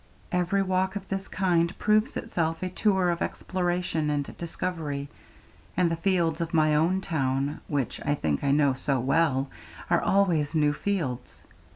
Every 0.31 0.63
walk 0.63 0.95
of 0.95 1.07
this 1.09 1.27
kind 1.27 1.77
proves 1.77 2.17
itself 2.17 2.63
a 2.63 2.69
tour 2.69 3.11
of 3.11 3.21
exploration 3.21 4.09
and 4.09 4.35
discovery, 4.35 5.09
and 5.77 5.91
the 5.91 5.95
fields 5.95 6.41
of 6.41 6.55
my 6.55 6.73
own 6.73 7.01
town, 7.01 7.61
which 7.67 8.01
I 8.03 8.15
think 8.15 8.43
I 8.43 8.49
know 8.49 8.73
so 8.73 8.99
well, 8.99 9.51
are 9.91 10.01
always 10.01 10.55
new 10.55 10.73
fields. 10.73 11.45